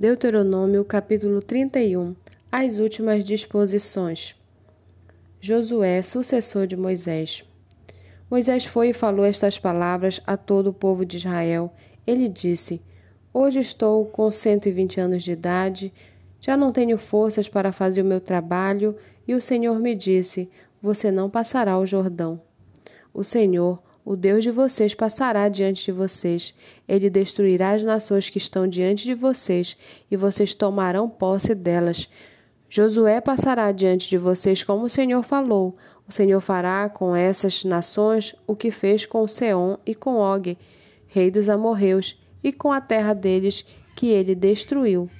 Deuteronômio 0.00 0.82
capítulo 0.82 1.42
31 1.42 2.16
As 2.50 2.78
últimas 2.78 3.22
disposições. 3.22 4.34
Josué, 5.38 6.00
sucessor 6.00 6.66
de 6.66 6.74
Moisés. 6.74 7.44
Moisés 8.30 8.64
foi 8.64 8.88
e 8.88 8.94
falou 8.94 9.26
estas 9.26 9.58
palavras 9.58 10.18
a 10.26 10.38
todo 10.38 10.68
o 10.68 10.72
povo 10.72 11.04
de 11.04 11.18
Israel. 11.18 11.70
Ele 12.06 12.30
disse: 12.30 12.80
Hoje 13.30 13.60
estou 13.60 14.06
com 14.06 14.32
120 14.32 14.98
anos 14.98 15.22
de 15.22 15.32
idade, 15.32 15.92
já 16.40 16.56
não 16.56 16.72
tenho 16.72 16.96
forças 16.96 17.46
para 17.46 17.70
fazer 17.70 18.00
o 18.00 18.06
meu 18.06 18.22
trabalho, 18.22 18.96
e 19.28 19.34
o 19.34 19.42
Senhor 19.42 19.78
me 19.78 19.94
disse: 19.94 20.48
Você 20.80 21.10
não 21.10 21.28
passará 21.28 21.78
o 21.78 21.84
Jordão. 21.84 22.40
O 23.12 23.22
Senhor, 23.22 23.82
o 24.04 24.16
Deus 24.16 24.42
de 24.42 24.50
vocês 24.50 24.94
passará 24.94 25.48
diante 25.48 25.84
de 25.84 25.92
vocês. 25.92 26.54
Ele 26.88 27.10
destruirá 27.10 27.72
as 27.72 27.82
nações 27.82 28.30
que 28.30 28.38
estão 28.38 28.66
diante 28.66 29.04
de 29.04 29.14
vocês, 29.14 29.76
e 30.10 30.16
vocês 30.16 30.54
tomarão 30.54 31.08
posse 31.08 31.54
delas. 31.54 32.08
Josué 32.68 33.20
passará 33.20 33.70
diante 33.72 34.08
de 34.08 34.16
vocês 34.16 34.62
como 34.62 34.86
o 34.86 34.90
Senhor 34.90 35.22
falou. 35.22 35.76
O 36.08 36.12
Senhor 36.12 36.40
fará 36.40 36.88
com 36.88 37.14
essas 37.14 37.64
nações 37.64 38.34
o 38.46 38.56
que 38.56 38.70
fez 38.70 39.06
com 39.06 39.26
Seom 39.28 39.76
e 39.84 39.94
com 39.94 40.16
Og, 40.16 40.56
rei 41.06 41.30
dos 41.30 41.48
amorreus, 41.48 42.18
e 42.42 42.52
com 42.52 42.72
a 42.72 42.80
terra 42.80 43.12
deles 43.12 43.66
que 43.94 44.08
ele 44.08 44.34
destruiu. 44.34 45.10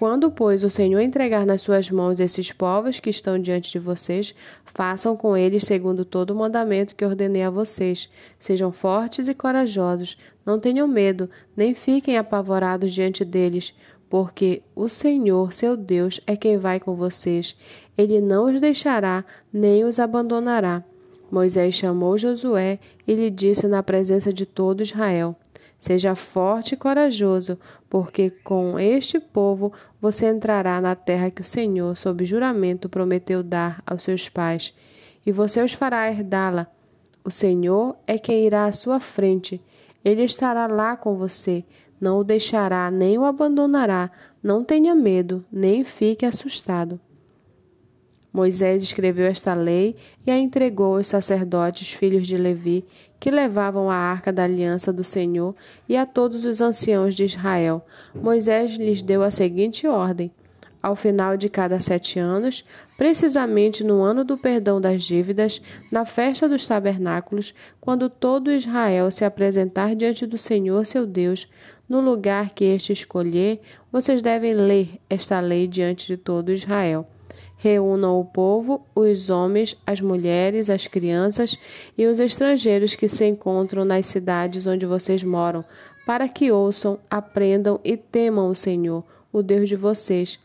Quando, 0.00 0.30
pois, 0.30 0.64
o 0.64 0.70
Senhor 0.70 0.98
entregar 1.00 1.44
nas 1.44 1.60
suas 1.60 1.90
mãos 1.90 2.20
esses 2.20 2.50
povos 2.50 2.98
que 2.98 3.10
estão 3.10 3.38
diante 3.38 3.70
de 3.70 3.78
vocês, 3.78 4.34
façam 4.64 5.14
com 5.14 5.36
eles 5.36 5.64
segundo 5.64 6.06
todo 6.06 6.30
o 6.30 6.34
mandamento 6.34 6.94
que 6.94 7.04
ordenei 7.04 7.42
a 7.42 7.50
vocês. 7.50 8.08
Sejam 8.38 8.72
fortes 8.72 9.28
e 9.28 9.34
corajosos, 9.34 10.16
não 10.42 10.58
tenham 10.58 10.88
medo, 10.88 11.28
nem 11.54 11.74
fiquem 11.74 12.16
apavorados 12.16 12.94
diante 12.94 13.26
deles, 13.26 13.74
porque 14.08 14.62
o 14.74 14.88
Senhor, 14.88 15.52
seu 15.52 15.76
Deus, 15.76 16.18
é 16.26 16.34
quem 16.34 16.56
vai 16.56 16.80
com 16.80 16.94
vocês. 16.94 17.54
Ele 17.94 18.22
não 18.22 18.46
os 18.46 18.58
deixará, 18.58 19.22
nem 19.52 19.84
os 19.84 19.98
abandonará. 19.98 20.82
Moisés 21.30 21.74
chamou 21.74 22.16
Josué 22.16 22.78
e 23.06 23.14
lhe 23.14 23.30
disse 23.30 23.66
na 23.66 23.82
presença 23.82 24.32
de 24.32 24.46
todo 24.46 24.82
Israel: 24.82 25.36
Seja 25.80 26.14
forte 26.14 26.74
e 26.74 26.76
corajoso, 26.76 27.58
porque 27.88 28.28
com 28.28 28.78
este 28.78 29.18
povo 29.18 29.72
você 29.98 30.28
entrará 30.28 30.78
na 30.78 30.94
terra 30.94 31.30
que 31.30 31.40
o 31.40 31.44
Senhor, 31.44 31.96
sob 31.96 32.24
juramento, 32.26 32.88
prometeu 32.88 33.42
dar 33.42 33.82
aos 33.86 34.02
seus 34.02 34.28
pais, 34.28 34.74
e 35.24 35.32
você 35.32 35.62
os 35.62 35.72
fará 35.72 36.10
herdá-la. 36.10 36.66
O 37.24 37.30
Senhor 37.30 37.96
é 38.06 38.18
quem 38.18 38.44
irá 38.44 38.66
à 38.66 38.72
sua 38.72 39.00
frente. 39.00 39.60
Ele 40.04 40.22
estará 40.22 40.66
lá 40.66 40.96
com 40.96 41.16
você, 41.16 41.64
não 42.00 42.18
o 42.18 42.24
deixará 42.24 42.90
nem 42.90 43.18
o 43.18 43.24
abandonará. 43.24 44.10
Não 44.42 44.64
tenha 44.64 44.94
medo, 44.94 45.44
nem 45.52 45.84
fique 45.84 46.24
assustado. 46.24 46.98
Moisés 48.32 48.82
escreveu 48.82 49.26
esta 49.26 49.54
lei 49.54 49.96
e 50.26 50.30
a 50.30 50.38
entregou 50.38 50.96
aos 50.96 51.08
sacerdotes, 51.08 51.90
filhos 51.90 52.26
de 52.26 52.36
Levi, 52.36 52.84
que 53.20 53.30
levavam 53.30 53.90
a 53.90 53.94
arca 53.94 54.32
da 54.32 54.44
aliança 54.44 54.90
do 54.90 55.04
Senhor, 55.04 55.54
e 55.86 55.96
a 55.96 56.06
todos 56.06 56.46
os 56.46 56.62
anciãos 56.62 57.14
de 57.14 57.24
Israel. 57.24 57.84
Moisés 58.14 58.72
lhes 58.78 59.02
deu 59.02 59.22
a 59.22 59.30
seguinte 59.30 59.86
ordem: 59.86 60.32
ao 60.82 60.96
final 60.96 61.36
de 61.36 61.48
cada 61.48 61.78
sete 61.78 62.18
anos, 62.18 62.64
precisamente 62.96 63.84
no 63.84 64.00
ano 64.00 64.24
do 64.24 64.38
perdão 64.38 64.80
das 64.80 65.02
dívidas, 65.02 65.60
na 65.92 66.06
festa 66.06 66.48
dos 66.48 66.66
tabernáculos, 66.66 67.54
quando 67.78 68.08
todo 68.08 68.50
Israel 68.50 69.10
se 69.10 69.24
apresentar 69.24 69.94
diante 69.94 70.26
do 70.26 70.38
Senhor 70.38 70.86
seu 70.86 71.06
Deus, 71.06 71.46
no 71.86 72.00
lugar 72.00 72.50
que 72.50 72.64
este 72.64 72.92
escolher, 72.92 73.60
vocês 73.92 74.22
devem 74.22 74.54
ler 74.54 75.00
esta 75.10 75.40
lei 75.40 75.66
diante 75.66 76.06
de 76.06 76.16
todo 76.16 76.52
Israel. 76.52 77.06
Reúnam 77.62 78.18
o 78.18 78.24
povo, 78.24 78.86
os 78.94 79.28
homens, 79.28 79.76
as 79.86 80.00
mulheres, 80.00 80.70
as 80.70 80.86
crianças 80.86 81.58
e 81.96 82.06
os 82.06 82.18
estrangeiros 82.18 82.94
que 82.94 83.06
se 83.06 83.26
encontram 83.26 83.84
nas 83.84 84.06
cidades 84.06 84.66
onde 84.66 84.86
vocês 84.86 85.22
moram, 85.22 85.62
para 86.06 86.26
que 86.26 86.50
ouçam, 86.50 86.98
aprendam 87.10 87.78
e 87.84 87.98
temam 87.98 88.48
o 88.48 88.54
Senhor, 88.54 89.04
o 89.30 89.42
Deus 89.42 89.68
de 89.68 89.76
vocês, 89.76 90.40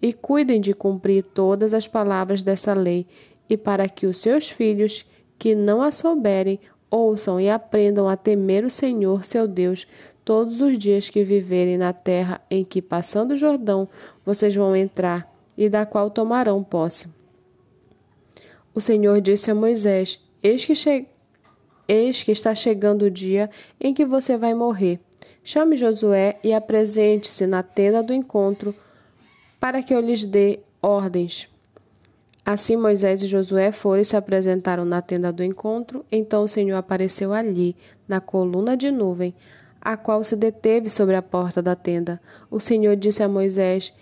e 0.00 0.12
cuidem 0.12 0.60
de 0.60 0.72
cumprir 0.72 1.24
todas 1.24 1.74
as 1.74 1.88
palavras 1.88 2.40
dessa 2.40 2.72
lei, 2.72 3.04
e 3.48 3.56
para 3.56 3.88
que 3.88 4.06
os 4.06 4.18
seus 4.18 4.48
filhos, 4.48 5.04
que 5.40 5.56
não 5.56 5.82
a 5.82 5.90
souberem, 5.90 6.60
ouçam 6.88 7.40
e 7.40 7.50
aprendam 7.50 8.08
a 8.08 8.16
temer 8.16 8.64
o 8.64 8.70
Senhor, 8.70 9.24
seu 9.24 9.48
Deus, 9.48 9.88
todos 10.24 10.60
os 10.60 10.78
dias 10.78 11.10
que 11.10 11.24
viverem 11.24 11.76
na 11.76 11.92
terra 11.92 12.40
em 12.48 12.64
que, 12.64 12.80
passando 12.80 13.32
o 13.32 13.36
Jordão, 13.36 13.88
vocês 14.24 14.54
vão 14.54 14.76
entrar 14.76 15.28
e 15.56 15.68
da 15.68 15.84
qual 15.84 16.10
tomarão 16.10 16.62
posse. 16.62 17.08
O 18.74 18.80
Senhor 18.80 19.20
disse 19.20 19.50
a 19.50 19.54
Moisés: 19.54 20.24
Eis 20.42 20.64
que, 20.64 20.74
che... 20.74 21.06
Eis 21.88 22.22
que 22.22 22.32
está 22.32 22.54
chegando 22.54 23.02
o 23.02 23.10
dia 23.10 23.50
em 23.80 23.92
que 23.92 24.04
você 24.04 24.36
vai 24.36 24.54
morrer. 24.54 25.00
Chame 25.42 25.76
Josué 25.76 26.38
e 26.44 26.52
apresente-se 26.52 27.46
na 27.46 27.62
tenda 27.62 28.02
do 28.02 28.12
encontro, 28.12 28.74
para 29.58 29.82
que 29.82 29.94
eu 29.94 30.00
lhes 30.00 30.24
dê 30.24 30.60
ordens. 30.80 31.48
Assim 32.44 32.76
Moisés 32.76 33.22
e 33.22 33.26
Josué 33.26 33.70
foram 33.70 34.02
e 34.02 34.04
se 34.04 34.16
apresentaram 34.16 34.84
na 34.84 35.02
tenda 35.02 35.32
do 35.32 35.44
encontro. 35.44 36.04
Então 36.10 36.44
o 36.44 36.48
Senhor 36.48 36.76
apareceu 36.76 37.32
ali, 37.32 37.76
na 38.08 38.20
coluna 38.20 38.76
de 38.76 38.90
nuvem, 38.90 39.34
a 39.80 39.96
qual 39.96 40.24
se 40.24 40.36
deteve 40.36 40.88
sobre 40.88 41.14
a 41.14 41.22
porta 41.22 41.62
da 41.62 41.76
tenda. 41.76 42.20
O 42.50 42.58
Senhor 42.58 42.96
disse 42.96 43.22
a 43.22 43.28
Moisés: 43.28 43.92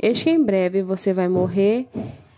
Eis 0.00 0.22
que 0.22 0.30
em 0.30 0.42
breve 0.42 0.82
você 0.82 1.12
vai 1.12 1.28
morrer, 1.28 1.86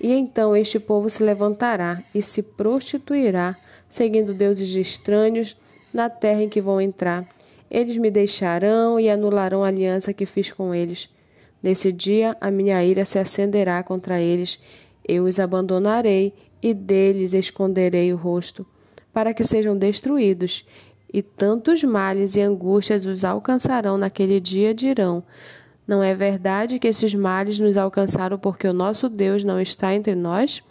e 0.01 0.13
então 0.13 0.57
este 0.57 0.81
povo 0.81 1.11
se 1.11 1.23
levantará 1.23 2.03
e 2.15 2.23
se 2.23 2.43
prostituirá, 2.43 3.57
seguindo 3.89 4.33
deuses 4.33 4.75
estranhos 4.75 5.57
na 5.93 6.09
terra 6.09 6.43
em 6.43 6.49
que 6.49 6.61
vão 6.63 6.81
entrar. 6.81 7.29
Eles 7.71 7.97
me 7.99 8.11
deixarão 8.11 8.99
e 8.99 9.11
anularão 9.11 9.63
a 9.63 9.69
aliança 9.69 10.13
que 10.13 10.25
fiz 10.25 10.51
com 10.51 10.75
eles. 10.75 11.09
Nesse 11.63 11.93
dia 11.93 12.37
a 12.41 12.51
minha 12.51 12.83
ira 12.83 13.05
se 13.05 13.19
acenderá 13.19 13.83
contra 13.83 14.21
eles. 14.21 14.59
Eu 15.07 15.25
os 15.25 15.39
abandonarei 15.39 16.33
e 16.63 16.73
deles 16.73 17.35
esconderei 17.35 18.13
o 18.13 18.17
rosto, 18.17 18.67
para 19.13 19.35
que 19.35 19.45
sejam 19.45 19.77
destruídos. 19.77 20.65
E 21.13 21.23
tantos 21.23 21.83
males 21.85 22.37
e 22.37 22.41
angústias 22.41 23.05
os 23.05 23.25
alcançarão 23.25 23.99
naquele 23.99 24.41
dia, 24.41 24.73
dirão: 24.73 25.23
não 25.91 26.05
é 26.05 26.15
verdade 26.15 26.79
que 26.79 26.87
esses 26.87 27.13
males 27.13 27.59
nos 27.59 27.77
alcançaram 27.77 28.39
porque 28.39 28.69
o 28.69 28.73
nosso 28.73 29.09
Deus 29.09 29.43
não 29.43 29.61
está 29.61 29.93
entre 29.93 30.15
nós? 30.15 30.63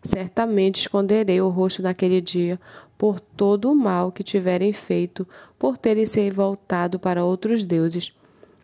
Certamente 0.00 0.82
esconderei 0.82 1.40
o 1.40 1.48
rosto 1.48 1.82
naquele 1.82 2.20
dia 2.20 2.56
por 2.96 3.18
todo 3.18 3.68
o 3.68 3.74
mal 3.74 4.12
que 4.12 4.22
tiverem 4.22 4.72
feito, 4.72 5.26
por 5.58 5.76
terem 5.76 6.06
se 6.06 6.30
voltado 6.30 7.00
para 7.00 7.24
outros 7.24 7.64
deuses. 7.64 8.14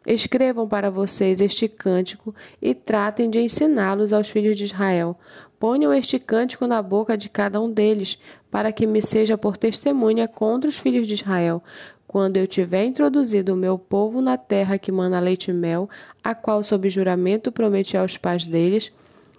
Escrevam 0.06 0.68
para 0.68 0.92
vocês 0.92 1.40
este 1.40 1.66
cântico 1.66 2.32
e 2.62 2.72
tratem 2.72 3.28
de 3.28 3.40
ensiná-los 3.40 4.12
aos 4.12 4.30
filhos 4.30 4.56
de 4.56 4.62
Israel. 4.62 5.18
Ponham 5.58 5.92
este 5.92 6.20
cântico 6.20 6.68
na 6.68 6.80
boca 6.80 7.18
de 7.18 7.28
cada 7.28 7.60
um 7.60 7.72
deles, 7.72 8.16
para 8.48 8.70
que 8.70 8.86
me 8.86 9.02
seja 9.02 9.36
por 9.36 9.56
testemunha 9.56 10.28
contra 10.28 10.70
os 10.70 10.78
filhos 10.78 11.08
de 11.08 11.14
Israel, 11.14 11.60
quando 12.06 12.36
eu 12.36 12.46
tiver 12.46 12.84
introduzido 12.84 13.54
o 13.54 13.56
meu 13.56 13.78
povo 13.78 14.20
na 14.20 14.36
terra 14.36 14.78
que 14.78 14.92
mana 14.92 15.20
leite 15.20 15.50
e 15.50 15.54
mel, 15.54 15.88
a 16.22 16.34
qual 16.34 16.62
sob 16.62 16.88
juramento 16.88 17.50
prometi 17.50 17.96
aos 17.96 18.16
pais 18.16 18.44
deles, 18.44 18.92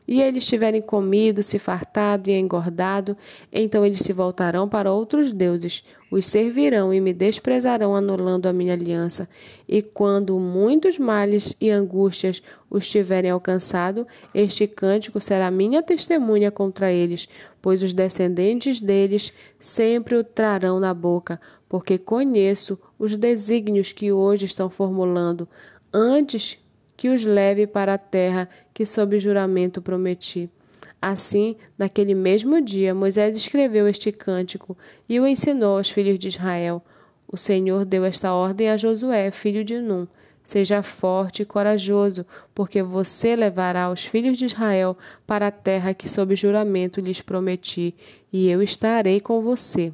e 0.07 0.22
eles 0.22 0.45
tiverem 0.45 0.81
comido, 0.81 1.44
se 1.44 1.59
fartado 1.59 2.29
e 2.29 2.34
engordado, 2.34 3.18
então 3.51 3.85
eles 3.85 4.00
se 4.00 4.13
voltarão 4.13 4.69
para 4.69 4.91
outros 4.91 5.34
deuses, 5.34 5.84
os 6.09 6.25
servirão 6.25 6.94
e 6.94 7.01
me 7.01 7.13
desprezarão, 7.13 7.94
anulando 7.94 8.45
a 8.45 8.53
minha 8.53 8.73
aliança. 8.73 9.28
E 9.68 9.81
quando 9.81 10.40
muitos 10.40 10.97
males 10.97 11.53
e 11.59 11.69
angústias 11.69 12.42
os 12.69 12.89
tiverem 12.89 13.31
alcançado, 13.31 14.07
este 14.33 14.65
cântico 14.65 15.19
será 15.19 15.51
minha 15.51 15.83
testemunha 15.83 16.50
contra 16.50 16.92
eles, 16.92 17.27
pois 17.62 17.83
os 17.83 17.92
descendentes 17.92 18.80
deles 18.80 19.33
sempre 19.60 20.15
o 20.15 20.24
trarão 20.24 20.80
na 20.80 20.94
boca, 20.94 21.39
porque 21.68 21.98
conheço 21.98 22.80
os 22.98 23.18
desígnios 23.18 23.92
que 23.92 24.13
hoje 24.13 24.45
estão 24.45 24.69
formulando, 24.69 25.50
antes 25.94 26.57
que 26.97 27.09
os 27.09 27.23
leve 27.23 27.67
para 27.67 27.94
a 27.94 27.97
terra 27.97 28.49
que 28.73 28.85
sob 28.85 29.19
juramento 29.19 29.81
prometi. 29.81 30.49
Assim, 30.99 31.55
naquele 31.77 32.15
mesmo 32.15 32.59
dia, 32.59 32.95
Moisés 32.95 33.38
escreveu 33.38 33.88
este 33.88 34.11
cântico 34.11 34.75
e 35.07 35.19
o 35.19 35.27
ensinou 35.27 35.77
aos 35.77 35.91
filhos 35.91 36.17
de 36.17 36.27
Israel. 36.27 36.83
O 37.27 37.38
Senhor 37.38 37.85
deu 37.85 38.03
esta 38.03 38.33
ordem 38.33 38.69
a 38.69 38.75
Josué, 38.77 39.29
filho 39.29 39.63
de 39.63 39.79
Num: 39.79 40.07
Seja 40.44 40.81
forte 40.81 41.44
e 41.44 41.45
corajoso, 41.45 42.25
porque 42.55 42.81
você 42.81 43.35
levará 43.35 43.91
os 43.91 44.03
filhos 44.03 44.38
de 44.38 44.45
Israel 44.45 44.97
para 45.27 45.47
a 45.47 45.51
terra 45.51 45.93
que 45.93 46.09
sob 46.09 46.35
juramento 46.35 47.00
lhes 47.00 47.21
prometi, 47.21 47.93
e 48.33 48.50
eu 48.50 48.63
estarei 48.63 49.19
com 49.19 49.41
você. 49.41 49.93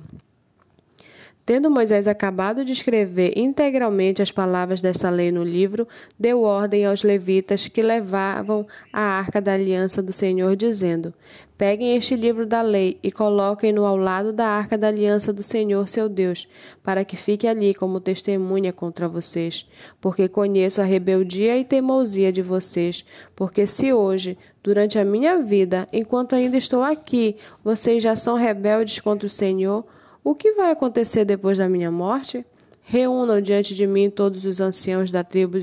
Tendo 1.45 1.69
Moisés 1.69 2.07
acabado 2.07 2.63
de 2.63 2.71
escrever 2.71 3.37
integralmente 3.37 4.21
as 4.21 4.31
palavras 4.31 4.81
dessa 4.81 5.09
lei 5.09 5.29
no 5.29 5.43
livro, 5.43 5.85
deu 6.17 6.41
ordem 6.41 6.85
aos 6.85 7.03
levitas 7.03 7.67
que 7.67 7.81
levavam 7.81 8.65
a 8.93 9.01
arca 9.01 9.41
da 9.41 9.53
aliança 9.53 10.01
do 10.01 10.13
Senhor, 10.13 10.55
dizendo: 10.55 11.13
Peguem 11.57 11.97
este 11.97 12.15
livro 12.15 12.45
da 12.45 12.61
lei 12.61 12.97
e 13.03 13.11
coloquem-no 13.11 13.85
ao 13.85 13.97
lado 13.97 14.31
da 14.31 14.47
arca 14.47 14.77
da 14.77 14.87
aliança 14.87 15.33
do 15.33 15.43
Senhor, 15.43 15.85
seu 15.89 16.07
Deus, 16.07 16.47
para 16.81 17.03
que 17.03 17.17
fique 17.17 17.45
ali 17.45 17.73
como 17.73 17.99
testemunha 17.99 18.71
contra 18.71 19.09
vocês. 19.09 19.69
Porque 19.99 20.29
conheço 20.29 20.79
a 20.79 20.85
rebeldia 20.85 21.57
e 21.57 21.65
teimosia 21.65 22.31
de 22.31 22.41
vocês. 22.41 23.05
Porque 23.35 23.67
se 23.67 23.91
hoje, 23.91 24.37
durante 24.63 24.97
a 24.97 25.03
minha 25.03 25.39
vida, 25.39 25.89
enquanto 25.91 26.35
ainda 26.35 26.55
estou 26.55 26.81
aqui, 26.81 27.35
vocês 27.61 28.01
já 28.01 28.15
são 28.15 28.35
rebeldes 28.35 29.01
contra 29.01 29.27
o 29.27 29.29
Senhor, 29.29 29.85
o 30.23 30.33
que 30.33 30.53
vai 30.53 30.71
acontecer 30.71 31.25
depois 31.25 31.57
da 31.57 31.67
minha 31.67 31.91
morte? 31.91 32.45
Reúnam 32.83 33.41
diante 33.41 33.75
de 33.75 33.87
mim 33.87 34.09
todos 34.09 34.45
os 34.45 34.59
anciãos 34.59 35.11
da 35.11 35.23
tribo 35.23 35.57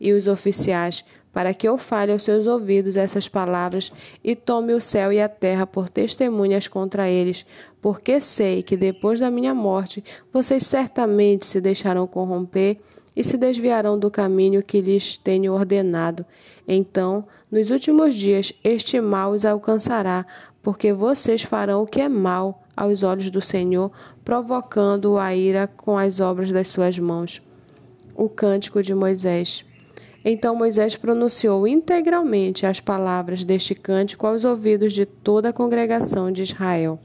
e 0.00 0.12
os 0.12 0.26
oficiais, 0.26 1.04
para 1.32 1.52
que 1.52 1.68
eu 1.68 1.76
fale 1.76 2.12
aos 2.12 2.22
seus 2.22 2.46
ouvidos 2.46 2.96
essas 2.96 3.28
palavras 3.28 3.92
e 4.24 4.34
tome 4.34 4.72
o 4.72 4.80
céu 4.80 5.12
e 5.12 5.20
a 5.20 5.28
terra 5.28 5.66
por 5.66 5.88
testemunhas 5.88 6.66
contra 6.66 7.10
eles, 7.10 7.44
porque 7.80 8.20
sei 8.20 8.62
que 8.62 8.76
depois 8.76 9.20
da 9.20 9.30
minha 9.30 9.54
morte 9.54 10.02
vocês 10.32 10.66
certamente 10.66 11.44
se 11.44 11.60
deixarão 11.60 12.06
corromper 12.06 12.78
e 13.16 13.24
se 13.24 13.38
desviarão 13.38 13.98
do 13.98 14.10
caminho 14.10 14.62
que 14.62 14.80
lhes 14.80 15.16
tenho 15.16 15.54
ordenado. 15.54 16.24
Então, 16.68 17.24
nos 17.50 17.70
últimos 17.70 18.14
dias, 18.14 18.52
este 18.62 19.00
mal 19.00 19.30
os 19.30 19.46
alcançará, 19.46 20.26
porque 20.62 20.92
vocês 20.92 21.42
farão 21.42 21.82
o 21.82 21.86
que 21.86 22.00
é 22.00 22.08
mal 22.08 22.62
aos 22.76 23.02
olhos 23.02 23.30
do 23.30 23.40
Senhor, 23.40 23.90
provocando 24.22 25.16
a 25.16 25.34
ira 25.34 25.66
com 25.66 25.96
as 25.96 26.20
obras 26.20 26.52
das 26.52 26.68
suas 26.68 26.98
mãos. 26.98 27.40
O 28.14 28.28
cântico 28.28 28.82
de 28.82 28.94
Moisés. 28.94 29.64
Então 30.24 30.56
Moisés 30.56 30.96
pronunciou 30.96 31.68
integralmente 31.68 32.66
as 32.66 32.80
palavras 32.80 33.44
deste 33.44 33.74
cântico 33.74 34.26
aos 34.26 34.44
ouvidos 34.44 34.92
de 34.92 35.06
toda 35.06 35.50
a 35.50 35.52
congregação 35.52 36.32
de 36.32 36.42
Israel. 36.42 36.98